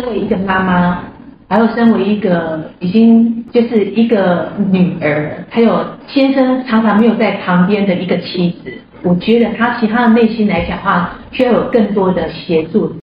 [0.00, 1.02] 身为一个妈妈，
[1.50, 12.94] 还有身为一个已经就是一个女儿，还有先生常常没有在旁边的一个妻子，我觉得他其他的内心来讲的话，需要有更多的协助。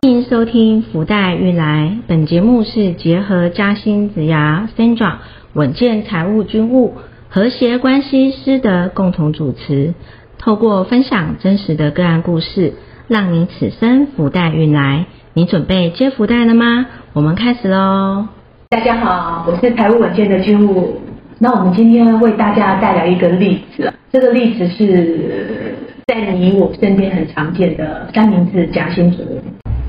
[0.00, 5.16] 欢迎收听福袋运来，本节目是结合嘉兴子牙 Sandra
[5.56, 6.92] 稳健财务军务
[7.30, 9.94] 和谐关系师的共同主持，
[10.38, 12.74] 透过分享真实的个案故事，
[13.08, 15.06] 让您此生福袋运来。
[15.32, 16.84] 你准备接福袋了吗？
[17.14, 18.26] 我们开始喽！
[18.68, 21.00] 大家好，我是财务稳健的军务。
[21.38, 25.74] 那我们今天为大家带来一个例子，这个例子是
[26.06, 29.22] 在你我身边很常见的三明治夹心组。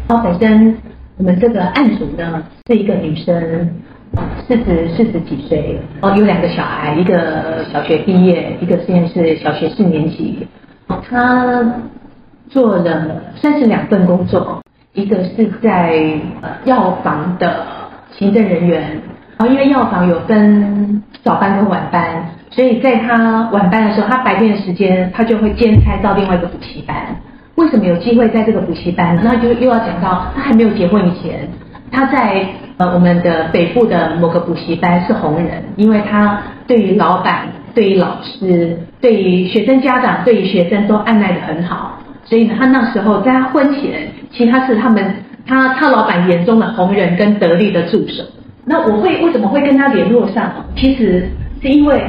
[0.07, 0.77] 它本身，
[1.17, 3.69] 我们这个案组呢是一个女生，
[4.47, 10.47] 四十四十几岁，哦，有两个小孩，一个小学毕业，一个现在是小学四年级。
[11.09, 11.63] 他
[12.49, 14.61] 做了三十两份工作，
[14.93, 16.01] 一个是在
[16.65, 17.65] 药房的
[18.11, 18.81] 行政人员，
[19.37, 26.95] 然后因为药房有分早班跟晚班，所以在她晚班的时候，她白天的时间她就会兼差到另外一个补习班。
[27.55, 29.19] 为什么有机会在这个补习班？
[29.23, 31.49] 那就又要讲到他还没有结婚以前，
[31.91, 32.45] 他在
[32.77, 48.23] 呃我们的北部的某个补习班是红人，因为他对于老板、对于老师、对于学生家长、对于学生都按耐的很好，所以呢，他那时候在他婚前，其实他是他们他他老板眼中的红人跟得力的助手。
[48.65, 50.51] 那我会为什么会跟他联络上？
[50.75, 51.29] 其实
[51.61, 52.01] 是因为。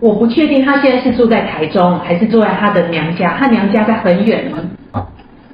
[0.00, 3.36] 我不确定他现在是住在台中，还是住在他的娘家。
[3.36, 4.44] 他娘家在很远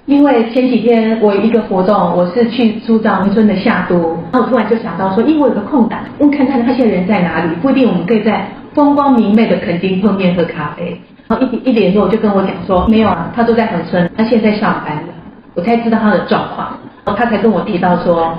[0.06, 3.96] 因为前几天我一个活动，我是去出张村的夏都，
[4.30, 11.00] 然后我突然就想到说，因为我有个空档，问看看他现在人在哪里，不一定我们可以在风光明媚的垦丁碰面喝咖啡。
[11.26, 15.14] 然后一一联络就跟我讲说，没有啊，他都在恒村，他现在上班了，
[15.54, 16.68] 我才知道他的状况。
[17.06, 18.30] 然后他才跟我提到说，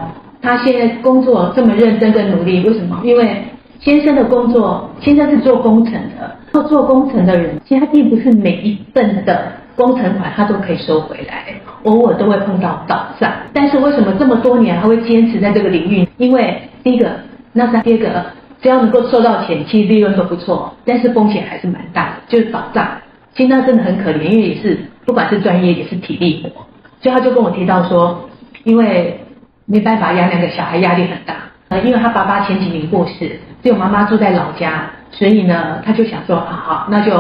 [0.44, 3.00] 他现在工作这么认真跟努力，为什么？
[3.04, 3.44] 因为
[3.80, 9.52] 先生的工作，先生是做工程的，做做工程的人，其实他并不是每一份的。
[9.76, 11.54] 工程款他都可以收回来，
[11.84, 13.30] 偶尔都会碰到倒账。
[13.54, 16.08] 但是为什么这么多年还会坚持在这个领域？
[16.18, 17.12] 因为第一个，
[17.52, 18.26] 那第二个，
[18.62, 22.88] 只要能够收到钱，其实利润都不错，但是风险还是蛮大的，就是倒账。
[23.34, 26.66] 其实他真的很可怜，因为也是不管是专业也是体力活，
[27.02, 28.30] 所以他就跟我提到说，
[28.64, 29.20] 因为
[29.66, 31.36] 没办法养两个小孩，压力很大。
[31.68, 37.12] 呃，因为他爸爸前几年过世，只有妈妈住在老家，所以呢，他就想说，好好，那就。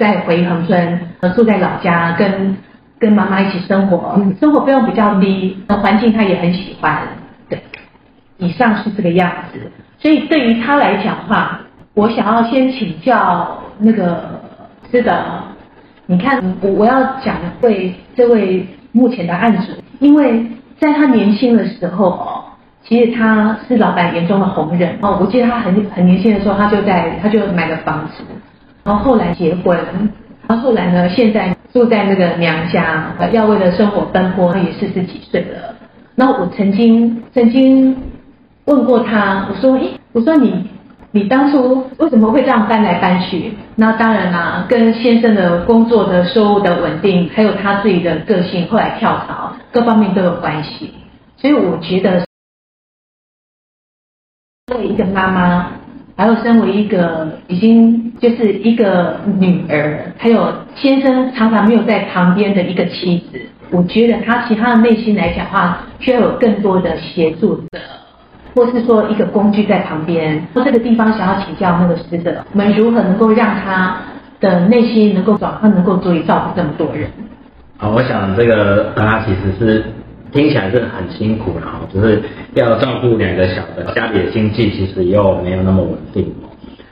[0.00, 2.56] 再回恒村，呃，住在老家，跟
[2.98, 7.02] 跟妈妈一起生活，生活费用比较低，那环境他也很喜欢。
[7.50, 7.60] 对，
[8.38, 9.70] 以上是这个样子。
[9.98, 11.60] 所以对于他来讲的话，
[11.92, 14.40] 我想要先请教那个
[14.90, 15.22] 是的，
[16.06, 20.46] 你看我我要讲会这位目前的案主，因为
[20.78, 22.42] 在他年轻的时候哦，
[22.82, 25.18] 其实他是老板眼中的红人哦。
[25.20, 28.24] 我记得他很很年轻的时候，他就在他就买了房子。
[28.90, 29.78] 然后后来结婚，
[30.48, 31.08] 然后后来呢？
[31.10, 35.76] 现在住在那个娘家，要为了生活奔波，也四十几岁了。
[36.16, 37.96] 那我曾经曾经
[38.64, 40.68] 问过他，我说：“诶，我说你
[41.12, 43.52] 你当初为什么会这样搬来搬去？
[43.76, 50.92] 那当然啦，跟先生的工作的收入的稳定，还有他自己的个性，后来跳槽，各方面都有关系。
[51.36, 52.26] 所以我觉得，
[54.66, 55.70] 作为一个妈妈。”
[56.20, 67.80] 还有身为一个已经就是一个女儿，还有先生常常没有在旁边的一个妻子，我觉得他其他的内心来讲的话，需要有更多的协助的，
[68.54, 70.46] 或是说一个工具在旁边。
[70.52, 73.96] 说这个地方想要请教那个师者，我们如何能够让他
[74.40, 77.08] 的内心能够转换，能够足以照顾这么多人？
[77.78, 79.84] 啊，我想这个他其实是。
[80.32, 82.22] 听起来是很辛苦的哈，就是
[82.54, 86.32] 要照顾两个小的，家里的经济其实又没有那么稳定，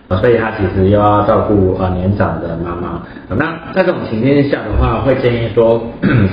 [0.08, 3.02] 所以他其实又要照顾呃年长的妈妈。
[3.28, 5.82] 那在这种情境下的话，会建议说，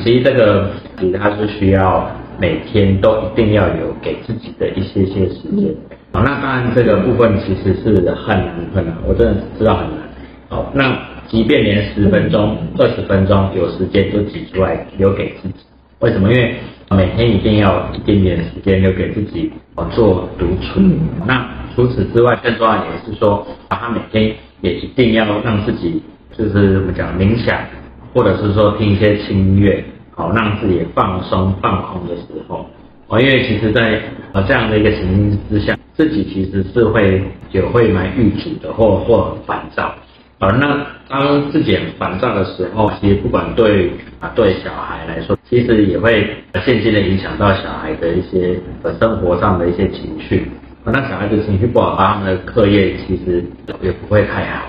[0.03, 0.69] 其实这个
[0.99, 2.09] 其实他是需要
[2.39, 5.73] 每天都一定要有给自己的一些些时间。
[6.13, 9.99] 好，那当然这个部分其实是很难很难，我真的知道很难。
[10.47, 10.97] 好，那
[11.27, 15.55] 即便连十分钟、二十分钟有时间都挤出来留给自己，
[15.99, 16.31] 为什么？
[16.31, 16.55] 因为
[16.91, 20.79] 每天一定要一点点时间留给自己哦做独处。
[21.25, 26.01] 那除此之外，更重要也是说，他每天也一定要让自己
[26.37, 27.57] 就是怎么讲冥想，
[28.13, 32.65] 或者是说听一些轻音乐，好让自己放松放空的时候。
[33.07, 34.01] 哦，因为其实在
[34.33, 39.93] 呃这样的一个情境之下，自己其实是会也会蛮郁卒的，或或很烦躁。
[40.39, 40.85] 而那
[41.19, 46.27] 当自己很烦躁的时候，其实不管对啊对小孩来说，其实也会
[46.65, 50.47] 间接的影响到小孩的一些呃生活上的一些情绪。
[50.83, 53.43] 那小孩子情绪不好，他们的课业其实
[53.81, 54.65] 也不会太好。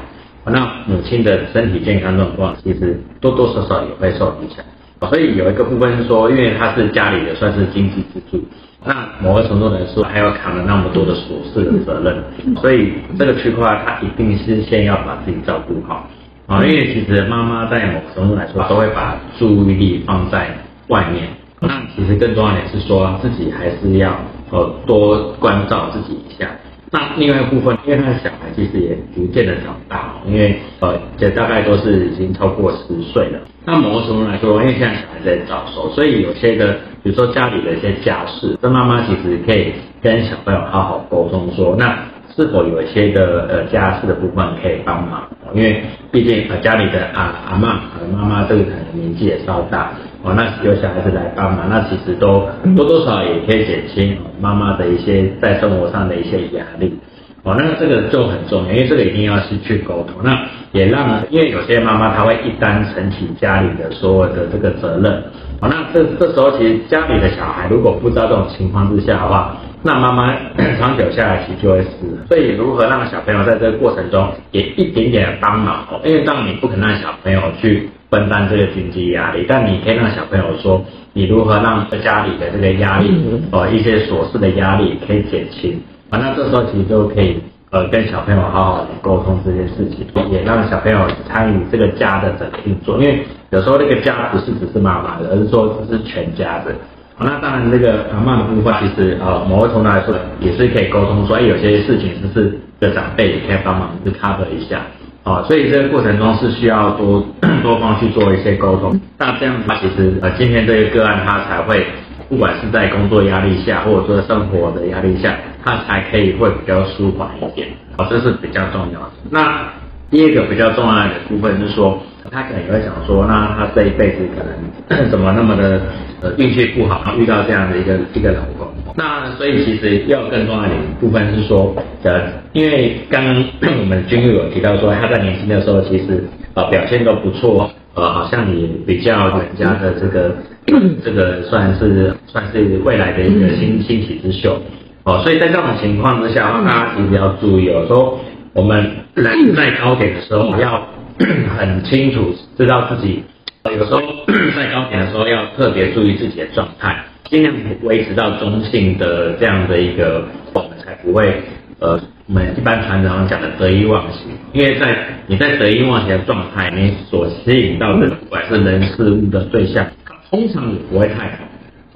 [0.46, 4.64] 那母亲的身体健康状况，其实多多少少也会受影响。
[5.10, 8.42] 所以有一个部分是说，因为他是家里的算是经济支柱。
[8.84, 12.22] 那某个程度来说，还要扛了那么多的琐事的责任，
[12.60, 16.08] 所以这个区块他一定是先要把自己照顾好
[16.46, 16.64] 啊。
[16.64, 20.48] 因为其实妈妈在某个程度来说，都会把注意力放在
[20.88, 21.28] 外面。
[21.60, 24.14] 那其实更重要的是说，自己还是要
[24.50, 26.48] 呃多关照自己一下。
[26.92, 33.40] 那另外一部分，因为他的小孩其实也逐渐的长大，因为呃，这大概都是已经超过十岁了。
[33.64, 41.98] 那某个程度来说，因为现在小孩在早熟，所以有些的，比如说家里的一些家事，跟妈妈其实可以跟小朋友好好沟通，说那
[42.36, 45.22] 是否有一些的呃家事的部分可以帮忙？
[45.54, 49.92] 因为毕竟呃家里的阿阿妈和妈妈这个可能年纪也稍大。
[50.22, 56.98] 哦，那有小孩子来帮忙，那其实都多多少少也可以减轻妈妈的一些在生活上的一些压力。
[57.44, 60.20] 哦，那这个就很重要，因为这个一定要是去沟通。
[60.24, 60.36] 那
[60.72, 65.12] 也让，因为有些妈妈她会一担承起家里的所有的这个责任。
[65.60, 70.34] 哦，那这这时候其实家里的小孩如果不知道这种情况之下的话，那妈妈
[70.78, 72.18] 长久下来其实就会死。
[72.28, 75.84] 所以如何让小朋友在这个过程中也一点点的帮忙？
[75.90, 77.88] 哦，因为当你不可能让小朋友去。
[78.08, 80.80] 分担这个经济压力，但你可以让小朋友说，
[81.12, 83.10] 你如何让家里的这个压力，
[83.50, 85.82] 哦，一些琐事的压力可以减轻。
[86.08, 87.36] 啊，那这时候其实就可以，
[87.70, 92.96] 呃，跟小朋友好好的沟通这件事情，也让小朋友参与这个家的整个运作。
[93.02, 96.72] 因为有时候那个家不是只是妈妈的，而是说这是全家的。
[97.18, 104.82] 那当然，这个阿妈的部分，其实呃，某个程度来说也是可以沟通，说有些事情就是的长辈也可以帮忙去 cover 一下。
[105.24, 107.24] 哦，所以这个过程中是需要多
[107.62, 109.00] 多方去做一些沟通。
[109.18, 111.86] 那这样子，其实呃，今天这个个案他才会，
[112.28, 115.34] 不管是在工作压力下，或者说生活的压力下，
[115.64, 117.68] 他才可以会比较舒缓一点。
[117.96, 119.10] 哦，这是比较重要的。
[119.30, 119.64] 那
[120.10, 121.98] 第二个比较重要的部分是说，
[122.30, 125.82] 他可能也会想说，那他这一辈子可能怎么那么的
[126.22, 128.68] 呃运气不好，遇到这样的一个一个老公。
[128.94, 130.70] 那所以其实要更重要的
[131.00, 131.74] 部分是说，
[132.04, 132.22] 呃，
[132.52, 133.44] 因为刚刚
[133.80, 136.24] 我们君玉有提到说，他在年轻的时候其实
[136.54, 140.36] 呃表现都不错，呃，好像也比较人家的这个
[141.04, 144.56] 这个算是算是未来的一个新新起之秀，
[145.04, 148.18] 哦，所以在这种情况之下，大家其实要注意，有时候
[148.56, 150.88] 我们人在高点的时候要
[151.58, 153.22] 很清楚知道自己，
[153.64, 154.00] 有时候
[154.56, 157.04] 在高点的时候要特别注意自己的状态。
[157.24, 160.24] 尽量维持到中性的这样的一个，
[160.54, 161.42] 我们才不会
[161.80, 164.22] 呃，我们一般传统上讲的得意忘形。
[164.54, 169.86] 因为在你在得意忘形的状态，你所吸引到的不管是人事物的对象，
[170.30, 171.44] 通常也不会太好。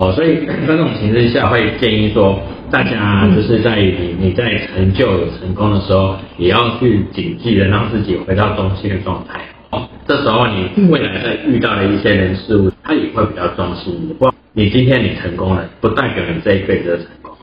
[0.00, 9.38] 哦，所以在这种情况下，会建议说，大家就是在你你在成就有成功的时候，也要去谨记的让自己回到中性的状态。
[9.68, 14.32] 哦，这时候你未来在遇到的一些人事物，他也会比较中性一点。
[14.54, 17.38] 你今天你成功了，不代表你这一辈子的成功了。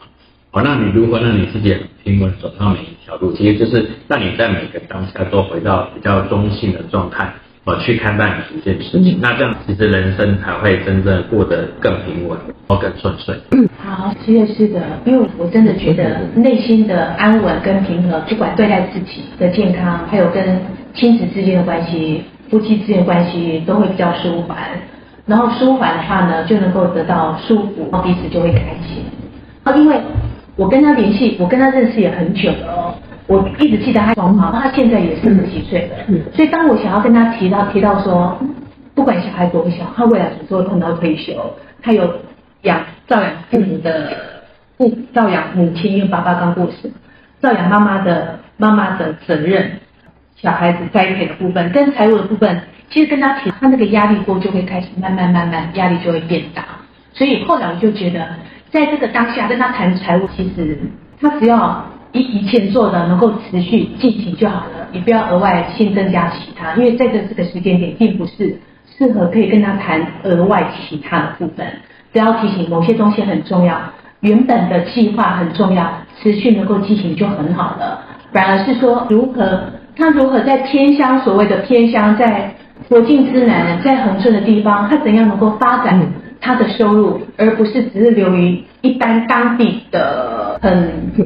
[0.50, 3.32] 好，那你如何让你自己很平稳走上每一条路？
[3.34, 7.32] 其实就是让你在每个当下都回到比较中性的状态，
[7.68, 9.20] 哦，去看待每一件事情。
[9.22, 13.36] 那这样其实人生才会真正过得更平稳，哦，更顺遂。
[13.52, 20.62] 嗯好，其实是的，因为我真的觉得内心的安稳跟平和，不管对待自己的健康，还有跟
[20.94, 24.58] 亲子之间的关系、夫妻之间的关系，都会比较舒缓。
[25.26, 29.04] 然后舒缓的话呢，就能够得到舒服，然后彼此就会开心。
[29.64, 30.00] 啊，因为
[30.56, 32.96] 我跟他联系，我跟他认识也很久了哦，
[33.28, 35.98] 我一直记得他双毛，他现在也四十几岁了。
[36.08, 36.22] 嗯。
[36.34, 38.38] 所以当我想要跟他提到提到说，
[38.96, 41.34] 不管小孩多小，他未来什么时候碰到退休，
[41.82, 42.12] 他有
[42.64, 44.12] 养照养父母的
[44.78, 46.90] 父照养母亲，因为爸爸刚过世，
[47.42, 49.72] 照养妈妈的妈妈的责任，
[50.36, 52.62] 小孩子栽培的部分跟财务的部分。
[52.90, 56.64] 其实跟他提，他那个压力锅就会开始慢慢慢慢压力就会变大，
[57.12, 58.26] 所以后来我就觉得，
[58.72, 60.80] 在这个当下跟他谈财务，其实
[61.20, 68.60] 他只要以以前做的能够持续进行就好了，你不要额外新增加其他，因为在这这个时间点并不是
[68.98, 71.66] 适合可以跟他谈额外其他的部分。
[72.14, 73.78] 只要提醒某些东西很重要，
[74.22, 78.02] 原本的计划很重要，持续能够进行就很好了。
[78.32, 79.60] 反而是说如何
[79.96, 82.54] 他如何在偏乡所谓的偏乡在。
[82.88, 86.00] 国境之南，在恒顺的地方，他怎样能够发展
[86.48, 90.72] 他的收入，而不是只是流于一般当地的很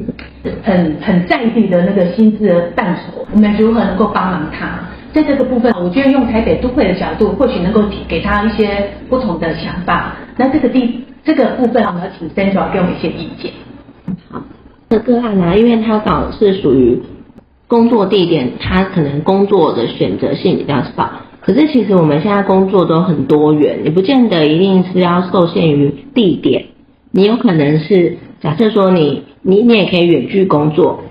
[0.64, 3.24] 很很在地的那个薪资的范畴。
[3.32, 4.80] 我们如何能够帮忙他？
[5.12, 10.16] 在这个部分，我觉得用台北都会的角度，或许能够给他一些不同的想法。
[10.36, 13.52] 那这个地这个部分，我们要请申主给我们一些意见。
[14.28, 14.42] 好，
[14.88, 17.00] 这个案呢，因为它刚好是属于
[17.68, 21.10] 工作地点，他可能工作的选择性比较少。
[21.42, 26.64] 可是其实我们现在工作都很多元，你不见得一定是要受限于地点，
[27.10, 31.02] 你有可能是假设说你你你也可以远距工作。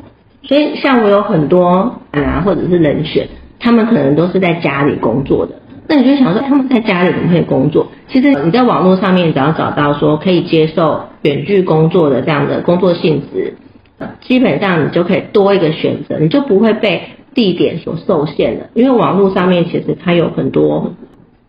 [0.43, 3.27] 所以像我有很多啊，或者是人选。
[3.63, 5.53] 他们可能都是在家里工作的，
[5.87, 7.85] 那你就想说他们在家里怎么可以工作？
[8.07, 13.53] 其实你在网络上面只要找到说可以接受远距工作的这样的工作性质，
[14.21, 18.69] 基本上你就可以多一个选择，你就不会被地点所受限的。
[18.73, 20.93] 因为网络上面其实它有很多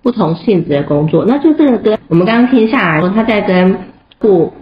[0.02, 3.76] 不同性质的工作，那就这个跟我们刚刚听下来说，他在跟
[4.18, 4.52] 不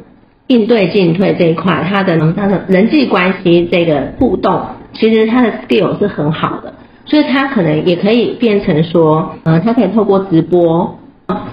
[0.46, 4.60] 应对进退这一块，他的他的人际关系这个互动，
[4.92, 6.74] 其实他的 skill 是很好的。
[7.06, 10.98] 所以他可能也可以变成说，呃，他可以透过直播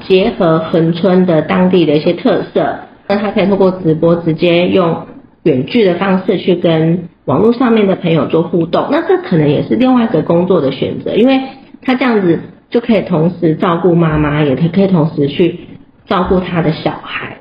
[0.08, 5.08] 结合恒春的当地的一些特色，那他可以透过直播直接用
[5.48, 11.42] 远距的方式去跟网络上面的朋友做互动，那这可能也是另外一个工作的选择，因为
[11.82, 12.40] 他这样子
[12.70, 15.60] 就可以同时照顾妈妈，也可以可以同时去
[16.06, 17.38] 照顾他的小孩，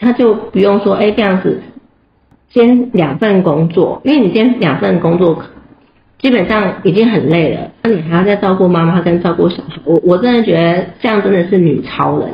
[0.00, 1.62] 他就不用说，哎，这样子
[2.50, 5.42] 兼两份工作，因为你兼两份工作。
[6.18, 12.28] 基本上已经很累了，那你还要再照顾妈妈跟照顾小孩，我我真的觉得这样真的是女超人。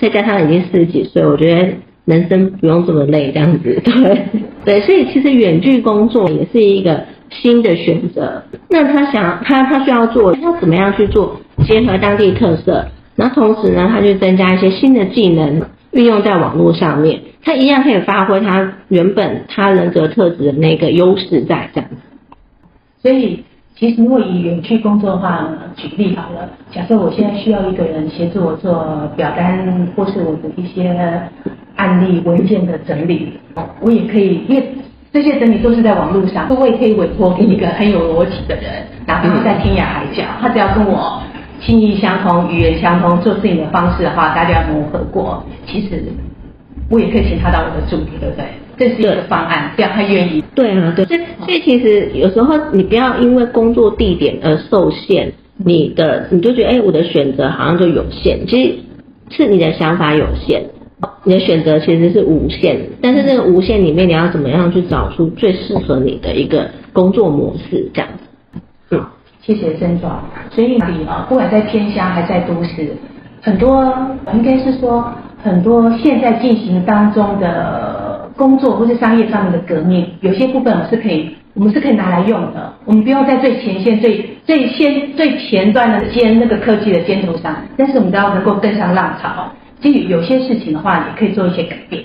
[0.00, 1.74] 再加上已经四十几岁，我觉得
[2.04, 4.22] 人生不用这么累，这样子 对
[4.64, 8.42] 对，所以其实远距工作也是一个新的选择。
[8.68, 11.40] 那他想他他需要做，他怎么样去做？
[11.66, 21.96] 结合当地特色，那同时呢，他就增加一些新的技能，运用在网络上面，他一样可以发挥他原本他人格特质的那个优势在这样子。
[23.00, 23.44] 所以，
[23.76, 30.92] 其实如果以远距工作的话，举例好了，假设我现在需要一个人协助我做表单或是我的一些
[31.76, 33.32] 案例文件的整理，
[33.80, 34.68] 我也可以，因为
[35.12, 38.64] 这些整理都是在网络上，我也可以委托给一个很有逻辑的人，
[39.06, 41.20] 哪怕是在天涯海角，他只要跟我
[41.60, 46.02] 心意相通、语言相通、做事情的方式的话，大家磨合过，其实
[46.90, 48.44] 我也可以请他当我的助理，对不对？
[48.76, 50.42] 这是一个方案，这样他愿意。
[50.52, 51.04] 对啊，对。
[51.04, 58.44] 所以，所以其实有时候你不要因为工作地点而受限，你的你就觉得哎，我的选择好像就有限。
[58.48, 58.74] 其实
[59.30, 60.64] 是你的想法有限，
[61.24, 62.78] 你的选择其实是无限。
[63.02, 67.90] 但是这个无限里面，你要怎么样去找出最适合你的一个工作模式？
[67.92, 68.60] 这样子。
[68.90, 69.04] 嗯，
[69.40, 70.10] 谢谢曾总。
[70.50, 72.94] 所以你啊，不管在偏乡还在都市，
[73.42, 73.92] 很多
[74.32, 75.04] 应该是说
[75.42, 78.02] 很多现在进行当中的。
[78.36, 82.72] 工作或是商业上面的革命，有些部分我是可以，我们是可以拿来用的。
[82.84, 89.48] 我们不用在最前线、最最先、最前端的尖那个科技的尖头上，但是我们都要能够跟上浪潮。
[89.84, 92.02] 其实有些事情的话，也可以做一些改变。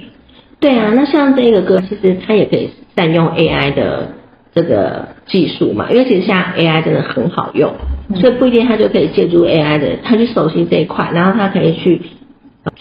[0.60, 4.10] 对啊，那像这个歌，其实它也可以善用 AI 的
[4.54, 7.74] 这个技术嘛，因为其实现在 AI 真的很好用，
[8.16, 12.02] 所以不一定它就可以借助 AI 的，它去熟悉这一块，然后它可以去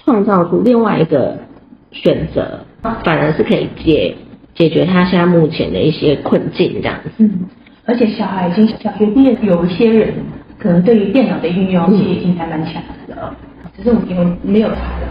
[0.05, 1.39] 创造出另外一个
[1.93, 2.59] 选择。
[3.05, 4.17] 反而是可以解
[4.55, 7.11] 解决他现在目前的一些困境这样子。
[7.19, 7.41] 嗯，
[7.87, 10.15] 而且小孩已经小学毕业，有一些人
[10.59, 12.75] 可能对于电脑的运用其实已经还蛮强
[13.09, 13.35] 的，
[13.79, 15.07] 只是我们没有查的。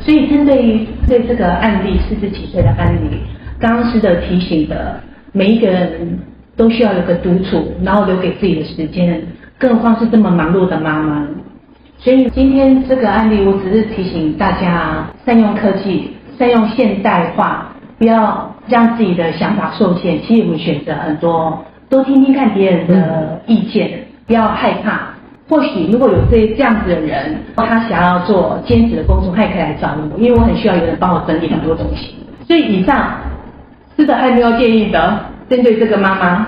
[0.00, 3.18] 所以针对于对这个案例四十几岁的案例，
[3.60, 4.98] 刚刚师的提醒的，
[5.32, 6.18] 每一个人
[6.56, 9.22] 都需要有个独处，然后留给自己的时间，
[9.58, 11.26] 更何况是这么忙碌的妈妈。
[11.98, 16.12] 所以今天这个案例，我只是提醒大家善用科技。
[16.38, 20.20] 善用现代化，不要让自己的想法受限。
[20.22, 25.11] 其实我们选择很多，多听听看别人的意见，不要害怕。
[25.48, 32.14] 或许如果有这这样子的人，他想要做兼职的工作，他也可以来找我，因为我很需要有人帮我整理很多东西。
[32.46, 33.14] 所以以上，
[33.96, 35.18] 是的，还有没有建议的？
[35.50, 36.46] 针对这个妈妈，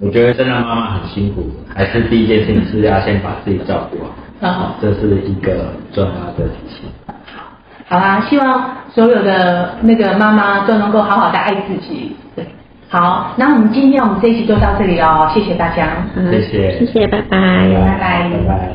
[0.00, 3.98] 我觉得真的妈妈很辛苦，还是第一件事情是要先把自己照顾
[4.40, 6.88] 好，好这是一个重要的提醒。
[7.88, 12.16] 好啦，希望所有的那个妈妈都能够好好的爱自己。
[12.34, 12.46] 对，
[12.88, 15.88] 好，那我们今天我们这一期就到这里哦，谢谢大家。
[16.30, 17.38] 谢谢，谢谢，拜拜，
[17.74, 18.56] 拜拜，拜拜。